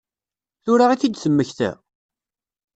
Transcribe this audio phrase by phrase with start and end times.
[0.63, 1.71] Tura i t-id-temmekta?